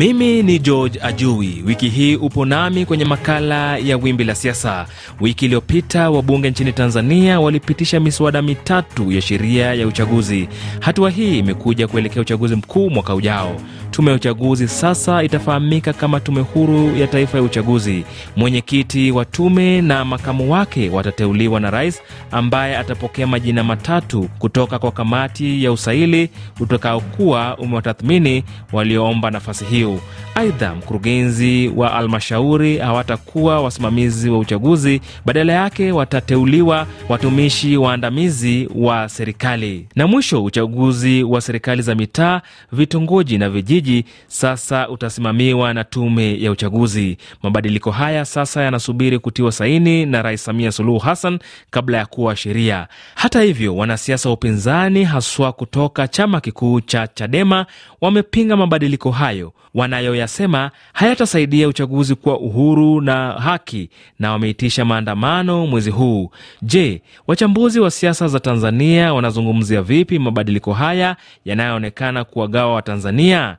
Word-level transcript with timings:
Mimi 0.00 0.42
ni 0.42 0.58
George 0.58 0.98
Ajui. 1.02 1.62
Wiki 1.66 1.88
hii 1.88 2.16
upo 2.16 2.44
nami 2.44 2.86
kwenye 2.86 3.04
makala 3.04 3.76
ya 3.76 3.96
Wimbi 3.96 4.24
la 4.24 4.34
Siasa. 4.34 4.86
Wiki 5.20 5.44
iliyopita 5.44 6.10
wabunge 6.10 6.50
nchini 6.50 6.72
Tanzania 6.72 7.40
walipitisha 7.40 8.00
miswada 8.00 8.42
mitatu 8.42 9.12
ya 9.12 9.20
sheria 9.20 9.74
ya 9.74 9.86
uchaguzi. 9.86 10.48
Hatua 10.80 11.10
hii 11.10 11.38
imekuja 11.38 11.88
kuelekea 11.88 12.22
uchaguzi 12.22 12.56
mkuu 12.56 12.90
mwaka 12.90 13.14
ujao. 13.14 13.60
Tume 13.90 14.10
ya 14.10 14.16
uchaguzi 14.16 14.68
sasa 14.68 15.22
itafahamika 15.22 15.92
kama 15.92 16.20
Tume 16.20 16.40
Huru 16.40 16.96
ya 16.96 17.06
Taifa 17.06 17.38
ya 17.38 17.44
Uchaguzi. 17.44 18.04
Mwenyekiti 18.36 19.10
wa 19.10 19.24
tume 19.24 19.82
na 19.82 20.04
makamu 20.04 20.52
wake 20.52 20.90
watateuliwa 20.90 21.60
na 21.60 21.70
rais, 21.70 22.02
ambaye 22.30 22.76
atapokea 22.76 23.26
majina 23.26 23.64
matatu 23.64 24.28
kutoka 24.38 24.78
kwa 24.78 24.92
kamati 24.92 25.64
ya 25.64 25.72
usaili 25.72 26.30
utakaokuwa 26.60 27.58
umewatathmini 27.58 28.44
walioomba 28.72 29.30
nafasi 29.30 29.64
hiyo. 29.64 30.00
Aidha, 30.34 30.74
mkurugenzi 30.74 31.68
wa 31.76 31.94
almashauri 31.94 32.78
hawatakuwa 32.78 33.60
wasimamizi 33.62 34.30
wa 34.30 34.38
uchaguzi, 34.38 35.00
badala 35.26 35.52
yake 35.52 35.92
watateuliwa 35.92 36.86
watumishi 37.08 37.76
waandamizi 37.76 38.68
wa 38.74 39.08
serikali. 39.08 39.86
Na 39.96 40.06
mwisho, 40.06 40.44
uchaguzi 40.44 41.22
wa 41.22 41.40
serikali 41.40 41.82
za 41.82 41.94
mitaa, 41.94 42.40
vitongoji 42.72 43.38
na 43.38 43.50
vijiji 43.50 43.79
sasa 44.26 44.88
utasimamiwa 44.88 45.74
na 45.74 45.84
tume 45.84 46.40
ya 46.42 46.50
uchaguzi. 46.50 47.16
Mabadiliko 47.42 47.90
haya 47.90 48.24
sasa 48.24 48.62
yanasubiri 48.62 49.18
kutiwa 49.18 49.52
saini 49.52 50.06
na 50.06 50.22
Rais 50.22 50.44
Samia 50.44 50.72
Suluhu 50.72 50.98
Hassan 50.98 51.38
kabla 51.70 51.98
ya 51.98 52.06
kuwa 52.06 52.36
sheria. 52.36 52.88
Hata 53.14 53.42
hivyo, 53.42 53.76
wanasiasa 53.76 54.28
wa 54.28 54.34
upinzani 54.34 55.04
haswa 55.04 55.52
kutoka 55.52 56.08
chama 56.08 56.40
kikuu 56.40 56.80
cha 56.80 57.06
Chadema 57.06 57.66
wamepinga 58.00 58.56
mabadiliko 58.56 59.10
hayo 59.10 59.52
wanayoyasema 59.74 60.70
hayatasaidia 60.92 61.68
uchaguzi 61.68 62.14
kuwa 62.14 62.38
uhuru 62.40 63.00
na 63.00 63.32
haki, 63.32 63.90
na 64.18 64.32
wameitisha 64.32 64.84
maandamano 64.84 65.66
mwezi 65.66 65.90
huu. 65.90 66.30
Je, 66.62 67.02
wachambuzi 67.26 67.80
wa 67.80 67.90
siasa 67.90 68.28
za 68.28 68.40
Tanzania 68.40 69.14
wanazungumzia 69.14 69.82
vipi 69.82 70.18
mabadiliko 70.18 70.72
haya 70.72 71.16
yanayoonekana 71.44 72.24
kuwagawa 72.24 72.74
Watanzania? 72.74 73.56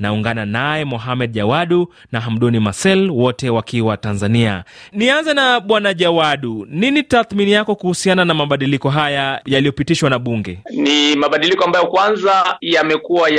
Naungana 0.00 0.46
naye 0.46 0.84
Mohamed 0.84 1.32
Jawadu 1.32 1.92
na 2.12 2.20
Hamduni 2.20 2.60
Marcel, 2.60 3.10
wote 3.10 3.50
wakiwa 3.50 3.96
Tanzania. 3.96 4.64
Nianze 4.92 5.34
na 5.34 5.60
Bwana 5.60 5.94
Jawadu, 5.94 6.66
nini 6.70 7.02
tathmini 7.02 7.52
yako 7.52 7.74
kuhusiana 7.74 8.24
na 8.24 8.34
mabadiliko 8.34 8.90
haya 8.90 9.40
yaliyopitishwa 9.46 10.10
na 10.10 10.18
Bunge? 10.18 10.58
Ni 10.70 11.16
mabadiliko 11.16 11.64
ambayo 11.64 11.86
kwanza 11.86 12.56
yamekuwa 12.60 13.30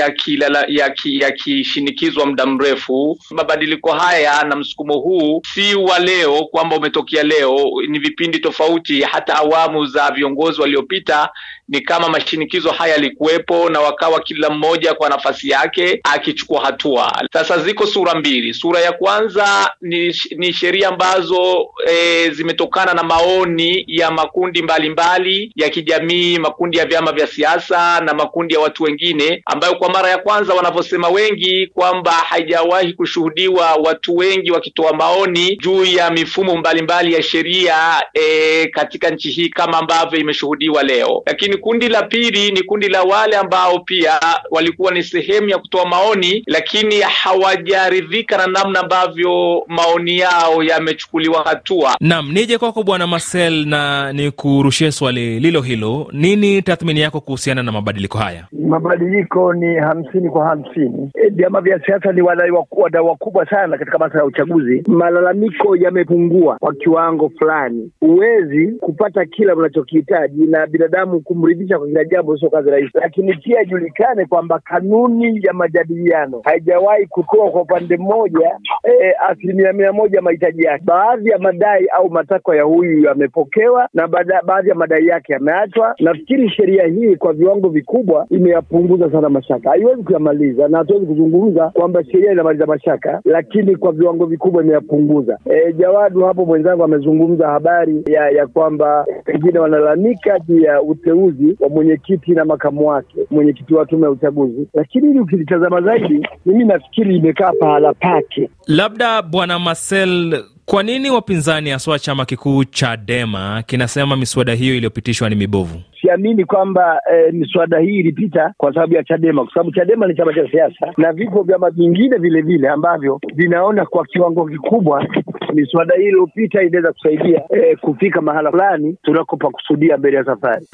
yakishinikizwa 1.07 2.23
ya 2.23 2.29
muda 2.29 2.45
mrefu. 2.45 3.19
Mabadiliko 3.31 3.91
haya 3.91 4.43
na 4.43 4.55
msukumo 4.55 4.93
huu 4.99 5.41
si 5.53 5.75
wa 5.75 5.99
leo, 5.99 6.45
kwamba 6.51 6.75
umetokea 6.77 7.23
leo, 7.23 7.57
ni 7.87 7.99
vipindi 7.99 8.39
tofauti. 8.39 9.01
Hata 9.01 9.35
awamu 9.35 9.85
za 9.85 10.11
viongozi 10.11 10.61
waliopita 10.61 11.29
ni 11.69 11.81
kama 11.81 12.09
mashinikizo 12.09 12.71
haya 12.71 12.93
yalikuwepo, 12.93 13.69
na 13.69 13.79
wakawa 13.79 14.19
kila 14.19 14.49
mmoja 14.49 14.93
kwa 14.93 15.09
nafasi 15.09 15.49
yake 15.49 15.99
akichukua 16.03 16.61
hatua. 16.65 17.23
Sasa 17.33 17.57
ziko 17.59 17.85
sura 17.87 18.15
mbili. 18.15 18.53
Sura 18.53 18.79
ya 18.79 18.91
kwanza 18.91 19.71
ni, 19.81 20.15
ni 20.37 20.53
sheria 20.53 20.87
ambazo 20.89 21.67
e, 21.89 22.29
zimetokana 22.29 22.93
na 22.93 23.03
maoni 23.03 23.83
ya 23.87 24.11
makundi 24.11 24.61
mbalimbali 24.63 25.29
mbali, 25.29 25.51
ya 25.55 25.69
kijamii, 25.69 26.37
makundi 26.39 26.77
ya 26.77 26.85
vyama 26.85 27.11
vya 27.11 27.27
siasa 27.27 27.99
na 28.01 28.13
makundi 28.13 28.53
ya 28.53 28.59
watu 28.59 28.83
wengine, 28.83 29.41
ambayo 29.45 29.75
kwa 29.75 29.89
mara 29.89 30.09
ya 30.09 30.17
kwanza 30.17 30.53
wanavyosema 30.53 31.09
wengi 31.09 31.67
kwamba 31.67 32.11
haijawahi 32.11 32.93
kushuhudiwa 32.93 33.75
watu 33.75 34.15
wengi 34.17 34.51
wakitoa 34.51 34.93
maoni 34.93 35.55
juu 35.57 35.85
ya 35.85 36.11
mifumo 36.11 36.57
mbalimbali 36.57 36.81
mbali 36.81 37.13
ya 37.13 37.23
sheria 37.23 38.03
e, 38.13 38.67
katika 38.67 39.09
nchi 39.09 39.29
hii 39.29 39.49
kama 39.49 39.77
ambavyo 39.77 40.19
imeshuhudiwa 40.19 40.83
leo, 40.83 41.23
lakini 41.25 41.56
kundi 41.57 41.89
la 41.89 42.03
pili 42.03 42.51
ni 42.51 42.61
kundi 42.63 42.89
la 42.89 43.03
wale 43.03 43.37
ambao 43.37 43.79
pia 43.79 44.11
walikuwa 44.51 44.91
ni 44.91 45.03
sehemu 45.03 45.49
ya 45.49 45.57
kutoa 45.57 45.85
maoni, 45.89 46.43
lakini 46.47 46.95
hawajaridhika 47.01 48.37
na 48.37 48.47
namna 48.47 48.79
ambavyo 48.79 49.63
maoni 49.67 50.17
yao 50.17 50.63
yamechukuliwa 50.63 51.43
hatua. 51.43 51.95
Naam, 51.99 52.31
nije 52.31 52.57
kwako 52.57 52.83
Bwana 52.83 53.07
Marcel 53.07 53.65
na 53.67 54.13
ni 54.13 54.31
kurushia 54.31 54.91
swali 54.91 55.39
lilo 55.39 55.61
hilo. 55.61 56.07
Nini 56.13 56.61
tathmini 56.61 56.99
yako 56.99 57.21
kuhusiana 57.21 57.63
na 57.63 57.71
mabadiliko 57.71 58.17
haya? 58.17 58.45
Mabadiliko 58.67 59.53
ni 59.53 59.75
hamsini 59.75 60.29
kwa 60.29 60.45
hamsini. 60.47 61.11
Vyama 61.31 61.61
vya 61.61 61.79
siasa 61.85 62.11
ni 62.11 62.21
wadau 62.21 62.65
wakubwa 63.07 63.49
sana 63.49 63.77
katika 63.77 63.97
masuala 63.97 64.19
ya 64.19 64.25
uchaguzi. 64.25 64.83
Malalamiko 64.87 65.75
yamepungua 65.75 66.57
kwa 66.59 66.73
kiwango 66.73 67.29
fulani. 67.39 67.91
Huwezi 67.99 68.67
kupata 68.79 69.25
kila 69.25 69.55
unachokihitaji 69.55 70.45
na 70.45 70.67
binadamu 70.67 71.19
kumridhisha 71.47 71.77
kwa 71.77 71.87
kila 71.87 72.03
jambo 72.03 72.37
sio 72.37 72.49
kazi 72.49 72.69
rahisi, 72.69 72.91
lakini 72.93 73.33
pia 73.33 73.61
ijulikane 73.61 74.25
kwamba 74.25 74.59
kanuni 74.59 75.39
ya 75.43 75.53
majadiliano 75.53 76.41
haijawahi 76.43 77.05
kutoa 77.05 77.49
kwa 77.51 77.61
upande 77.61 77.97
mmoja 77.97 78.51
e, 78.83 79.13
asilimia 79.29 79.73
mia 79.73 79.93
moja 79.93 80.21
mahitaji 80.21 80.63
yake. 80.63 80.83
Baadhi 80.85 81.29
ya 81.29 81.37
madai 81.39 81.85
au 81.87 82.09
matakwa 82.09 82.55
ya 82.55 82.63
huyu 82.63 83.03
yamepokewa 83.03 83.89
na 83.93 84.07
baadhi 84.45 84.69
ya 84.69 84.75
madai 84.75 85.07
yake 85.07 85.33
yameachwa. 85.33 85.95
Nafikiri 85.99 86.49
sheria 86.49 86.85
hii 86.87 87.15
kwa 87.15 87.33
viwango 87.33 87.69
vikubwa 87.69 88.25
imeyapunguza 88.29 89.11
sana 89.11 89.29
mashaka. 89.29 89.69
Haiwezi 89.69 90.03
kuyamaliza 90.03 90.67
na 90.67 90.77
hatuwezi 90.77 91.05
kuzungumza 91.05 91.69
kwamba 91.69 92.03
sheria 92.03 92.31
inamaliza 92.31 92.65
mashaka, 92.65 93.21
lakini 93.25 93.75
kwa 93.75 93.91
viwango 93.91 94.25
vikubwa 94.25 94.63
imeyapunguza. 94.63 95.37
E, 95.45 95.73
Jawadu 95.73 96.25
hapo 96.25 96.45
mwenzangu 96.45 96.83
amezungumza 96.83 97.47
habari 97.47 98.03
ya 98.07 98.29
ya 98.29 98.47
kwamba 98.47 99.05
wengine 99.27 99.59
wanalalamika 99.59 100.39
juu 100.39 100.59
ya 100.59 100.81
uteuzi 100.81 101.36
wa 101.59 101.69
mwenyekiti 101.69 102.31
na 102.31 102.45
makamu 102.45 102.87
wake, 102.87 103.15
mwenyekiti 103.31 103.73
wa 103.73 103.85
tume 103.85 104.03
ya 104.03 104.09
uchaguzi, 104.11 104.67
lakini 104.73 105.07
hili 105.07 105.19
ukilitazama 105.19 105.81
zaidi, 105.81 106.27
mimi 106.45 106.63
nafikiri 106.65 107.15
imekaa 107.17 107.51
pahala 107.59 107.93
pake. 107.93 108.49
Labda 108.67 109.21
Bwana 109.21 109.59
Marcel, 109.59 110.43
kwa 110.69 110.83
nini 110.83 111.09
wapinzani 111.11 111.69
haswa 111.69 111.99
chama 111.99 112.25
kikuu 112.25 112.63
Chadema 112.63 113.63
kinasema 113.65 114.15
miswada 114.15 114.53
hiyo 114.53 114.75
iliyopitishwa 114.75 115.29
ni 115.29 115.35
mibovu? 115.35 115.81
Siamini 116.01 116.45
kwamba 116.45 116.99
e, 117.13 117.31
miswada 117.31 117.79
hii 117.79 117.99
ilipita 117.99 118.53
kwa 118.57 118.73
sababu 118.73 118.93
ya 118.93 119.03
Chadema, 119.03 119.43
kwa 119.43 119.53
sababu 119.53 119.71
Chadema 119.71 120.07
ni 120.07 120.15
chama 120.15 120.33
cha 120.33 120.51
siasa 120.51 120.93
na 120.97 121.13
vipo 121.13 121.43
vyama 121.43 121.69
vingine 121.69 122.17
vile 122.17 122.41
vile 122.41 122.69
ambavyo 122.69 123.19
vinaona 123.35 123.85
kwa 123.85 124.05
kiwango 124.05 124.45
kikubwa 124.47 125.07
miswada 125.53 125.95
hii 125.95 126.03
iliyopita 126.03 126.63
inaweza 126.63 126.91
kusaidia 126.93 127.41
e, 127.49 127.75
kufika 127.75 128.21
mahala 128.21 128.51
fulani 128.51 128.97
tunakopakusudia 129.03 129.97
mbele 129.97 130.17
ya 130.17 130.25
safari. 130.25 130.65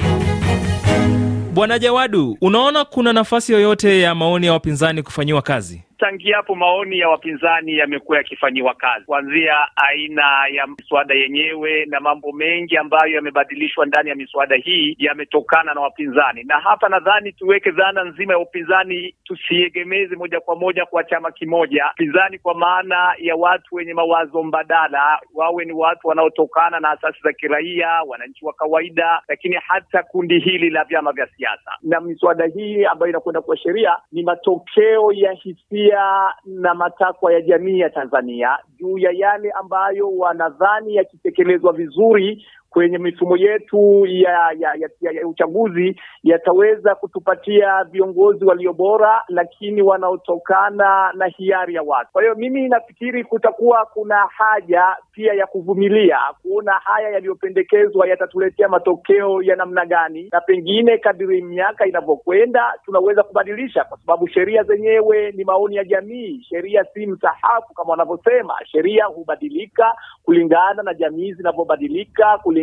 Bwana 1.54 1.80
Jawadu, 1.80 2.38
unaona 2.42 2.86
kuna 2.86 3.14
nafasi 3.14 3.54
yoyote 3.54 4.00
ya 4.02 4.16
maoni 4.16 4.46
ya 4.46 4.54
wapinzani 4.54 5.04
kufanyiwa 5.04 5.42
kazi? 5.42 5.84
Tangia 6.04 6.36
hapo 6.38 6.56
maoni 6.56 7.00
ya 7.00 7.10
wapinzani 7.10 7.78
yamekuwa 7.78 8.18
yakifanyiwa 8.18 8.74
kazi, 8.74 9.06
kuanzia 9.06 9.56
aina 9.76 10.48
ya 10.52 10.68
miswada 10.68 11.16
yenyewe 11.16 11.86
na 11.86 12.00
mambo 12.00 12.32
mengi 12.32 12.78
ambayo 12.78 13.14
yamebadilishwa 13.16 13.86
ndani 13.86 14.10
ya 14.10 14.16
miswada 14.16 14.56
hii 14.56 14.96
yametokana 15.00 15.74
na 15.74 15.82
wapinzani. 15.82 16.44
Na 16.44 16.60
hapa 16.60 16.90
nadhani 16.90 17.32
tuweke 17.32 17.72
dhana 17.72 18.04
nzima 18.04 18.34
ya 18.34 18.40
upinzani, 18.40 19.16
tusiegemeze 19.24 20.16
moja 20.16 20.40
kwa 20.40 20.56
moja 20.56 20.86
kwa 20.86 21.04
chama 21.04 21.32
kimoja. 21.32 21.86
Upinzani 21.94 22.40
kwa 22.40 22.56
maana 22.56 23.16
ya 23.20 23.36
watu 23.36 23.76
wenye 23.76 23.94
mawazo 23.94 24.44
mbadala, 24.44 25.20
wawe 25.34 25.66
ni 25.66 25.72
watu 25.74 26.08
wanaotokana 26.08 26.80
na 26.80 26.90
asasi 26.90 27.20
za 27.24 27.34
kiraia, 27.34 27.90
wananchi 28.08 28.46
wa 28.46 28.54
kawaida, 28.54 29.22
lakini 29.28 29.56
hata 29.68 30.04
kundi 30.04 30.40
hili 30.40 30.70
la 30.70 30.84
vyama 30.84 31.12
vya 31.12 31.28
siasa. 31.38 31.72
Na 31.82 32.02
miswada 32.02 32.46
hii 32.46 32.86
ambayo 32.86 33.10
inakwenda 33.10 33.42
kuwa 33.42 33.58
sheria 33.58 33.98
ni 34.12 34.24
matokeo 34.24 35.12
ya 35.12 35.32
hisia 35.32 35.93
na 36.46 36.74
matakwa 36.74 37.34
ya 37.34 37.42
jamii 37.42 37.80
ya 37.80 37.90
Tanzania 37.90 38.58
juu 38.80 38.98
ya 38.98 39.12
yale 39.12 39.52
ambayo 39.52 40.10
wanadhani 40.18 40.96
yakitekelezwa 40.96 41.74
vizuri 41.74 42.46
kwenye 42.74 42.98
mifumo 42.98 43.38
yetu 43.38 44.06
ya 44.06 44.32
ya, 44.60 44.74
ya, 44.80 44.90
ya, 45.02 45.12
ya 45.12 45.28
uchaguzi 45.28 45.96
yataweza 46.24 46.96
kutupatia 46.96 47.84
viongozi 47.84 48.46
walio 48.46 48.74
bora, 48.74 49.24
lakini 49.28 49.82
wanaotokana 49.82 51.12
na 51.14 51.26
hiari 51.26 51.76
ya 51.76 51.82
watu. 51.84 52.12
Kwa 52.12 52.22
hiyo 52.22 52.36
mimi 52.36 52.70
nafikiri 52.70 53.24
kutakuwa 53.24 53.86
kuna 53.86 54.16
haja 54.16 54.96
pia 55.12 55.34
ya 55.34 55.48
kuvumilia, 55.48 56.18
kuona 56.42 56.72
haya 56.74 57.10
yaliyopendekezwa 57.10 58.08
yatatuletea 58.08 58.70
matokeo 58.70 59.42
ya 59.42 59.56
namna 59.56 59.86
gani, 59.86 60.30
na 60.32 60.42
pengine 60.42 60.98
kadiri 60.98 61.42
miaka 61.42 61.86
inavyokwenda 61.86 62.74
tunaweza 62.86 63.24
kubadilisha, 63.24 63.84
kwa 63.84 63.98
sababu 63.98 64.28
sheria 64.28 64.64
zenyewe 64.64 65.32
ni 65.32 65.44
maoni 65.44 65.76
ya 65.76 65.84
jamii. 65.84 66.42
Sheria 66.50 66.86
si 66.94 67.06
msahafu 67.08 67.74
kama 67.74 67.90
wanavyosema. 67.92 68.54
Sheria 68.66 69.06
hubadilika 69.06 69.94
kulingana 70.24 70.84
na 70.84 70.94
jamii 70.94 71.34
zinavyobadilika 71.34 72.38
kulingana 72.44 72.63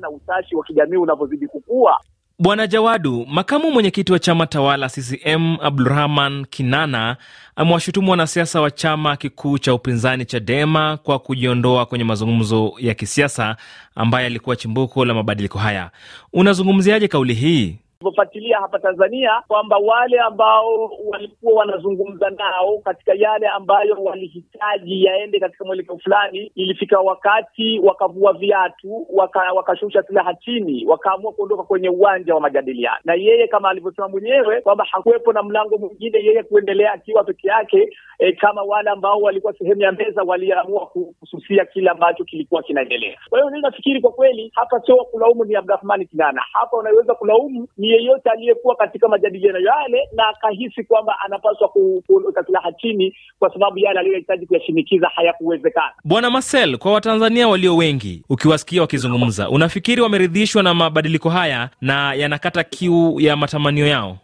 na 0.00 0.10
utashi 0.10 0.56
wa 0.56 0.64
kijamii 0.64 0.96
unavyozidi 0.96 1.46
kukua. 1.46 2.00
Bwana 2.38 2.66
Jawadu, 2.66 3.26
makamu 3.30 3.70
mwenyekiti 3.70 4.12
wa 4.12 4.18
chama 4.18 4.46
tawala 4.46 4.88
CCM 4.88 5.56
Abdurahman 5.62 6.44
Kinana 6.50 7.16
amewashutumu 7.56 8.10
wanasiasa 8.10 8.60
wa 8.60 8.70
chama 8.70 9.16
kikuu 9.16 9.58
cha 9.58 9.74
upinzani 9.74 10.24
Chadema 10.24 10.96
kwa 10.96 11.18
kujiondoa 11.18 11.86
kwenye 11.86 12.04
mazungumzo 12.04 12.72
ya 12.78 12.94
kisiasa 12.94 13.56
ambaye 13.94 14.24
yalikuwa 14.24 14.56
chimbuko 14.56 15.04
la 15.04 15.14
mabadiliko 15.14 15.58
haya. 15.58 15.90
Unazungumziaje 16.32 17.08
kauli 17.08 17.34
hii? 17.34 17.78
Fuatilia 18.04 18.58
hapa 18.58 18.78
Tanzania 18.78 19.42
kwamba 19.48 19.76
wale 19.78 20.20
ambao 20.20 20.90
walikuwa 21.10 21.52
wanazungumza 21.54 22.30
nao 22.30 22.78
katika 22.78 23.14
yale 23.14 23.48
ambayo 23.48 23.94
walihitaji 23.94 25.04
yaende 25.04 25.40
katika 25.40 25.64
mwelekeo 25.64 25.98
fulani, 25.98 26.52
ilifika 26.54 27.00
wakati 27.00 27.78
wakavua 27.78 28.32
viatu, 28.32 29.06
waka, 29.12 29.52
wakashusha 29.52 30.02
silaha 30.02 30.34
chini, 30.34 30.86
wakaamua 30.86 31.32
kuondoka 31.32 31.62
kwenye 31.62 31.88
uwanja 31.88 32.34
wa 32.34 32.40
majadiliano, 32.40 32.96
na 33.04 33.14
yeye 33.14 33.48
kama 33.48 33.70
alivyosema 33.70 34.08
mwenyewe 34.08 34.60
kwamba 34.60 34.84
hakuwepo 34.90 35.32
na 35.32 35.42
mlango 35.42 35.78
mwingine 35.78 36.18
yeye 36.18 36.42
kuendelea 36.42 36.92
akiwa 36.92 37.24
peke 37.24 37.48
yake. 37.48 37.88
E, 38.18 38.32
kama 38.32 38.62
wale 38.62 38.90
ambao 38.90 39.20
walikuwa 39.20 39.52
sehemu 39.52 39.80
ya 39.82 39.92
meza 39.92 40.22
waliamua 40.22 40.86
kususia 41.20 41.64
kile 41.64 41.90
ambacho 41.90 42.24
kilikuwa 42.24 42.62
kinaendelea. 42.62 43.16
Kwa 43.30 43.38
hiyo 43.38 43.50
mimi 43.50 43.62
nafikiri 43.62 44.00
kwa 44.00 44.12
kweli 44.12 44.52
hapa 44.54 44.80
sio 44.86 44.96
kulaumu 44.96 45.44
ni 45.44 45.56
Abdurahmani 45.56 46.06
Kinana, 46.06 46.42
hapa 46.52 46.76
unaweza 46.76 47.14
kulaumu 47.14 47.68
ni 47.76 47.89
yeyote 47.92 48.30
aliyekuwa 48.30 48.76
katika 48.76 49.08
majadiliano 49.08 49.58
yale 49.58 50.08
na 50.16 50.28
akahisi 50.28 50.84
kwamba 50.84 51.16
anapaswa 51.24 51.68
kuweka 52.06 52.44
silaha 52.44 52.72
chini 52.72 53.16
kwa 53.38 53.52
sababu 53.52 53.78
yale 53.78 54.00
aliyohitaji 54.00 54.46
kuyashinikiza 54.46 55.08
hayakuwezekana. 55.08 55.92
Bwana 56.04 56.30
Marcel, 56.30 56.78
kwa 56.78 56.92
Watanzania 56.92 57.48
walio 57.48 57.76
wengi, 57.76 58.22
ukiwasikia 58.28 58.80
wakizungumza, 58.80 59.48
unafikiri 59.50 60.02
wameridhishwa 60.02 60.62
na 60.62 60.74
mabadiliko 60.74 61.30
haya 61.30 61.70
na 61.80 62.14
yanakata 62.14 62.64
kiu 62.64 63.20
ya 63.20 63.36
matamanio 63.36 63.86
yao? 63.86 64.18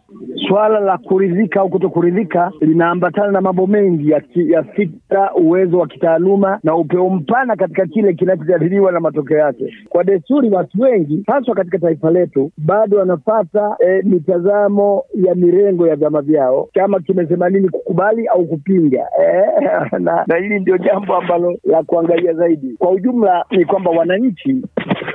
Swala 0.47 0.79
la 0.79 0.97
kuridhika 0.97 1.59
au 1.61 1.69
kuto 1.69 1.89
kuridhika 1.89 2.51
linaambatana 2.61 3.31
na 3.31 3.41
mambo 3.41 3.67
mengi 3.67 4.09
ya, 4.11 4.21
ya 4.35 4.63
fikra, 4.63 5.33
uwezo 5.35 5.77
wa 5.77 5.87
kitaaluma 5.87 6.59
na 6.63 6.75
upeo 6.75 7.09
mpana 7.09 7.55
katika 7.55 7.85
kile 7.85 8.13
kinachojadiliwa 8.13 8.91
na 8.91 8.99
matokeo 8.99 9.37
yake. 9.37 9.73
Kwa 9.89 10.03
desturi, 10.03 10.49
watu 10.49 10.81
wengi 10.81 11.23
haswa 11.27 11.55
katika 11.55 11.79
taifa 11.79 12.11
letu 12.11 12.51
bado 12.57 12.97
wanapata 12.97 13.75
e, 13.79 14.01
mitazamo 14.03 15.03
ya 15.15 15.35
mirengo 15.35 15.87
ya 15.87 15.95
vyama 15.95 16.21
vyao, 16.21 16.69
chama 16.73 16.99
kimesema 16.99 17.49
nini, 17.49 17.69
kukubali 17.69 18.27
au 18.27 18.45
kupinga 18.45 19.05
e, 19.23 19.43
na, 19.99 20.23
na 20.27 20.35
hili 20.37 20.59
ndio 20.59 20.77
jambo 20.77 21.15
ambalo 21.15 21.57
la 21.63 21.83
kuangalia 21.83 22.33
zaidi. 22.33 22.75
Kwa 22.79 22.91
ujumla 22.91 23.45
ni 23.51 23.65
kwamba 23.65 23.91
wananchi 23.91 24.61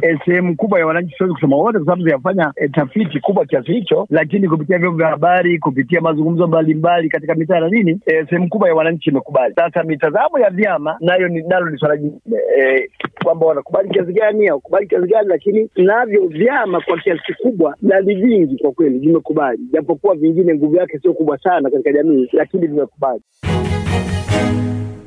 E, 0.03 0.19
sehemu 0.25 0.57
kubwa 0.57 0.79
ya 0.79 0.87
wananchi, 0.87 1.15
siwezi 1.17 1.35
kusema 1.35 1.57
wote 1.57 1.79
kwa 1.79 1.85
sababu 1.87 2.03
zinafanya 2.03 2.53
e, 2.57 2.69
tafiti 2.69 3.21
kubwa 3.21 3.47
kiasi 3.47 3.73
hicho, 3.73 4.07
lakini 4.11 4.49
kupitia 4.49 4.79
vyombo 4.79 4.99
vya 4.99 5.09
habari, 5.23 5.59
kupitia 5.59 6.01
mazungumzo 6.01 6.47
mbalimbali 6.47 7.09
katika 7.09 7.35
mitaa 7.35 7.61
na 7.61 7.69
nini, 7.69 8.01
e, 8.07 8.25
sehemu 8.27 8.49
kubwa 8.49 8.69
ya 8.69 8.75
wananchi 8.75 9.11
imekubali. 9.11 9.55
Sasa 9.55 9.83
mitazamo 9.83 10.39
ya 10.39 10.51
vyama 10.51 10.97
nayo 11.01 11.29
ni 11.29 11.43
nalo 11.43 11.71
ni 11.71 11.79
swala 11.79 11.97
jingine 11.97 12.39
e, 12.59 12.89
kwamba 13.25 13.47
wanakubali 13.47 13.89
kiasi 13.89 14.13
gani 14.13 14.49
au 14.49 14.61
kubali 14.61 14.87
kiasi 14.87 15.07
gani, 15.09 15.29
lakini 15.29 15.71
navyo 15.77 16.27
vyama 16.27 16.81
kwa 16.81 16.99
kiasi 16.99 17.23
kikubwa 17.23 17.77
na 17.83 18.01
ni 18.01 18.15
vingi 18.15 18.59
kwa 18.63 18.73
kweli 18.73 18.99
vimekubali, 18.99 19.59
japokuwa 19.73 20.15
vingine 20.15 20.55
nguvu 20.55 20.77
yake 20.77 20.99
sio 20.99 21.13
kubwa 21.15 21.39
sana 21.39 21.71
katika 21.71 21.93
jamii, 21.93 22.29
lakini 22.33 22.67
vimekubali. 22.67 23.23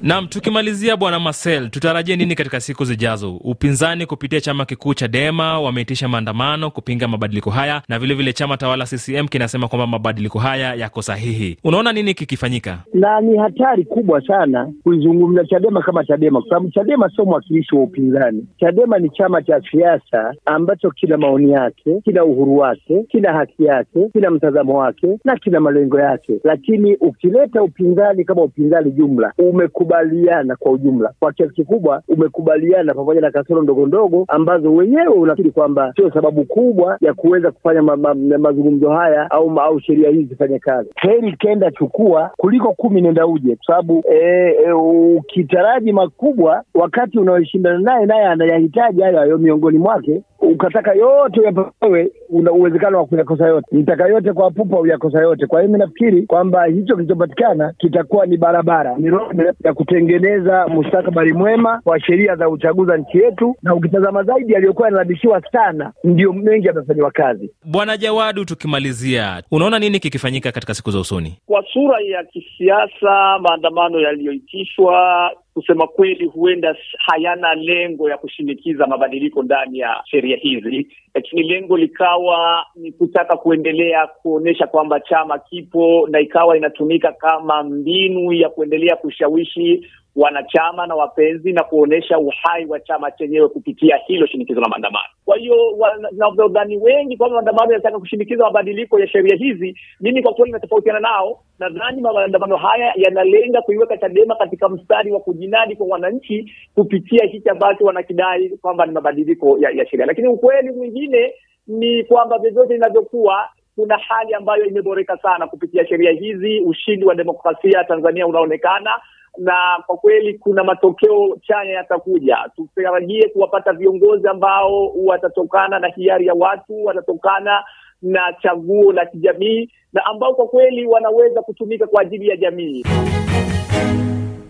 Nam, 0.05 0.27
tukimalizia 0.27 0.97
Bwana 0.97 1.19
Marcel, 1.19 1.69
tutarajie 1.69 2.15
nini 2.15 2.35
katika 2.35 2.59
siku 2.59 2.85
zijazo? 2.85 3.35
Upinzani 3.43 4.05
kupitia 4.05 4.41
chama 4.41 4.65
kikuu 4.65 4.93
Chadema 4.93 5.59
wameitisha 5.59 6.07
maandamano 6.07 6.71
kupinga 6.71 7.07
mabadiliko 7.07 7.49
haya, 7.49 7.81
na 7.89 7.99
vilevile 7.99 8.15
vile 8.15 8.33
chama 8.33 8.57
tawala 8.57 8.85
CCM 8.85 9.27
kinasema 9.27 9.67
kwamba 9.67 9.87
mabadiliko 9.87 10.39
haya 10.39 10.73
yako 10.73 11.01
sahihi. 11.01 11.57
Unaona 11.63 11.93
nini 11.93 12.13
kikifanyika? 12.13 12.77
Na 12.93 13.21
ni 13.21 13.37
hatari 13.37 13.85
kubwa 13.85 14.27
sana 14.27 14.71
kuizungumza 14.83 15.45
Chadema 15.45 15.81
kama 15.81 16.03
Chadema, 16.05 16.39
kwa 16.41 16.49
sababu 16.49 16.71
Chadema 16.71 17.09
sio 17.15 17.25
mwakilishi 17.25 17.75
wa 17.75 17.83
upinzani. 17.83 18.47
Chadema 18.59 18.99
ni 18.99 19.09
chama 19.09 19.41
cha 19.41 19.61
siasa 19.71 20.33
ambacho 20.45 20.91
kina 20.91 21.17
maoni 21.17 21.51
yake, 21.51 22.01
kina 22.03 22.23
uhuru 22.25 22.57
wake, 22.57 23.03
kina 23.11 23.33
haki 23.33 23.63
yake, 23.65 24.09
kina 24.13 24.31
mtazamo 24.31 24.77
wake 24.79 25.07
na 25.23 25.35
kina 25.35 25.59
malengo 25.59 25.99
yake, 25.99 26.33
lakini 26.43 26.95
ukileta 26.95 27.63
upinzani 27.63 28.23
kama 28.25 28.41
upinzani 28.43 28.91
jumla 28.91 29.33
umekubali 29.37 29.94
umekubaliana 29.95 30.55
kwa 30.55 30.71
ujumla, 30.71 31.13
kwa 31.19 31.33
kiasi 31.33 31.53
kikubwa 31.53 32.01
umekubaliana, 32.07 32.93
pamoja 32.93 33.21
na 33.21 33.31
kasoro 33.31 33.61
ndogo 33.61 33.87
ndogo 33.87 34.25
ambazo 34.27 34.73
wenyewe 34.73 35.07
unafikiri 35.07 35.51
kwamba 35.51 35.93
sio 35.95 36.11
sababu 36.11 36.43
kubwa 36.45 36.97
ya 37.01 37.13
kuweza 37.13 37.51
kufanya 37.51 37.81
ma, 37.81 37.95
ma, 37.97 38.13
mazungumzo 38.37 38.89
haya 38.89 39.31
au 39.31 39.59
au 39.59 39.79
sheria 39.79 40.09
hizi 40.09 40.23
zifanye 40.25 40.59
kazi. 40.59 40.89
Heri 40.95 41.31
kenda 41.37 41.71
chukua 41.71 42.31
kuliko 42.37 42.73
kumi 42.73 43.01
nenda 43.01 43.27
uje, 43.27 43.55
kwa 43.55 43.65
sababu 43.65 44.03
e, 44.11 44.17
e, 44.65 44.71
ukitaraji 44.71 45.91
makubwa 45.93 46.63
wakati 46.73 47.19
unaoshindana 47.19 47.79
naye 47.79 48.05
naye 48.05 48.25
anayahitaji 48.25 49.01
hayo 49.01 49.17
hayo 49.17 49.37
miongoni 49.37 49.77
mwake 49.77 50.21
ukataka 50.45 50.93
yote 50.93 51.39
uyapewe, 51.39 52.11
una 52.29 52.51
uwezekano 52.51 52.97
wa 52.97 53.05
kuyakosa 53.05 53.47
yote. 53.47 53.67
Mtaka 53.71 54.07
yote 54.07 54.33
kwa 54.33 54.51
pupa 54.51 54.79
uyakosa 54.79 55.19
yote. 55.21 55.45
Kwa 55.47 55.59
hiyo 55.61 55.71
mi 55.71 55.77
nafikiri 55.79 56.21
kwamba 56.25 56.65
hicho 56.65 56.95
kilichopatikana 56.95 57.73
kitakuwa 57.77 58.25
ni 58.25 58.37
barabara, 58.37 58.95
ni 58.97 59.09
roadmap 59.09 59.55
ya 59.65 59.73
kutengeneza 59.73 60.67
mustakabali 60.67 61.33
mwema 61.33 61.81
wa 61.85 61.99
sheria 61.99 62.35
za 62.35 62.49
uchaguzi 62.49 62.91
wa 62.91 62.97
nchi 62.97 63.17
yetu, 63.17 63.55
na 63.63 63.75
ukitazama 63.75 64.23
zaidi 64.23 64.53
yaliyokuwa 64.53 64.87
yanalabishiwa 64.87 65.41
sana, 65.51 65.93
ndio 66.03 66.33
mengi 66.33 66.67
yamefanyiwa 66.67 67.11
kazi. 67.11 67.49
Bwana 67.65 67.97
Jawadu, 67.97 68.45
tukimalizia, 68.45 69.43
unaona 69.51 69.79
nini 69.79 69.99
kikifanyika 69.99 70.51
katika 70.51 70.73
siku 70.73 70.91
za 70.91 70.99
usoni? 70.99 71.37
Kwa 71.45 71.63
sura 71.73 71.97
ya 72.01 72.23
kisiasa, 72.23 73.39
maandamano 73.39 73.99
yaliyoitishwa 73.99 75.31
kusema 75.55 75.87
kweli, 75.87 76.25
huenda 76.25 76.75
hayana 76.97 77.55
lengo 77.55 78.09
ya 78.09 78.17
kushinikiza 78.17 78.87
mabadiliko 78.87 79.43
ndani 79.43 79.79
ya 79.79 80.01
sheria 80.05 80.37
hizi, 80.37 80.87
lakini 81.13 81.43
lengo 81.43 81.77
likawa 81.77 82.65
ni 82.75 82.91
kutaka 82.91 83.37
kuendelea 83.37 84.07
kuonyesha 84.07 84.67
kwamba 84.67 84.99
chama 84.99 85.39
kipo 85.39 86.07
na 86.11 86.19
ikawa 86.19 86.57
inatumika 86.57 87.11
kama 87.11 87.63
mbinu 87.63 88.33
ya 88.33 88.49
kuendelea 88.49 88.95
kushawishi 88.95 89.87
wanachama 90.15 90.87
na 90.87 90.95
wapenzi 90.95 91.53
na 91.53 91.63
kuonyesha 91.63 92.19
uhai 92.19 92.65
wa 92.65 92.79
chama 92.79 93.11
chenyewe 93.11 93.47
kupitia 93.49 93.97
hilo 94.07 94.27
shinikizo 94.27 94.61
la 94.61 94.67
maandamano. 94.69 95.05
Kwa 95.25 95.37
hiyo 95.37 95.55
wanavyodhani 95.77 96.77
wengi 96.77 97.17
kwamba 97.17 97.35
maandamano 97.35 97.71
yanataka 97.71 97.99
kushinikiza 97.99 98.43
mabadiliko 98.43 98.99
ya 98.99 99.07
sheria 99.07 99.35
hizi, 99.35 99.77
mimi 100.01 100.23
kwa 100.23 100.33
kweli 100.33 100.51
natofautiana 100.51 100.99
nao. 100.99 101.39
Nadhani 101.59 102.01
maandamano 102.01 102.57
haya 102.57 102.93
yanalenga 102.95 103.61
kuiweka 103.61 103.97
Chadema 103.97 104.35
katika 104.35 104.69
mstari 104.69 105.11
wa 105.11 105.19
kujinadi 105.19 105.75
kwa 105.75 105.87
wananchi 105.87 106.51
kupitia 106.75 107.25
hiki 107.25 107.49
ambacho 107.49 107.85
wanakidai 107.85 108.49
kwamba 108.49 108.85
ni 108.85 108.91
mabadiliko 108.91 109.57
ya, 109.59 109.69
ya 109.69 109.87
sheria, 109.87 110.05
lakini 110.05 110.27
ukweli 110.27 110.71
mwingine 110.71 111.33
ni 111.67 112.03
kwamba 112.03 112.37
vyovyote 112.37 112.75
inavyokuwa 112.75 113.49
kuna 113.75 113.97
hali 113.97 114.33
ambayo 114.33 114.65
imeboreka 114.65 115.17
sana 115.17 115.47
kupitia 115.47 115.87
sheria 115.87 116.11
hizi. 116.11 116.59
Ushindi 116.59 117.05
wa 117.05 117.15
demokrasia 117.15 117.83
Tanzania 117.83 118.27
unaonekana 118.27 118.91
na 119.37 119.53
kwa 119.87 119.97
kweli 119.97 120.33
kuna 120.39 120.63
matokeo 120.63 121.37
chanya 121.47 121.71
yatakuja. 121.71 122.37
Tutarajie 122.55 123.29
kuwapata 123.29 123.73
viongozi 123.73 124.27
ambao 124.27 124.87
watatokana 125.05 125.79
na 125.79 125.87
hiari 125.87 126.27
ya 126.27 126.33
watu, 126.33 126.85
watatokana 126.85 127.63
na 128.01 128.21
chaguo 128.41 128.91
la 128.93 129.05
kijamii 129.05 129.69
na 129.93 130.05
ambao 130.05 130.33
kwa 130.33 130.47
kweli 130.47 130.85
wanaweza 130.85 131.41
kutumika 131.41 131.87
kwa 131.87 132.01
ajili 132.01 132.27
ya 132.27 132.37
jamii. 132.37 132.83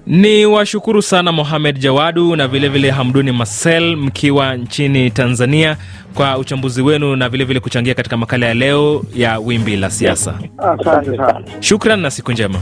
Ni 0.08 0.46
washukuru 0.46 1.02
sana 1.02 1.32
Mohamed 1.32 1.80
Jawadu 1.80 2.36
na 2.36 2.48
vilevile 2.48 2.70
vile 2.70 2.92
Hamduni 2.92 3.32
Marcel 3.32 3.96
mkiwa 3.98 4.56
nchini 4.56 5.12
Tanzania 5.12 5.78
kwa 6.14 6.38
uchambuzi 6.38 6.82
wenu 6.82 7.16
na 7.16 7.30
vilevile 7.30 7.46
vile 7.46 7.60
kuchangia 7.60 7.94
katika 7.94 8.18
makala 8.18 8.46
ya 8.46 8.54
leo 8.54 9.02
ya 9.16 9.40
Wimbi 9.40 9.76
la 9.76 9.90
Siasa. 9.90 10.40
Asante 10.58 11.18
sana. 11.18 11.44
Shukran 11.60 12.00
na 12.00 12.12
siku 12.12 12.32
njema. 12.32 12.60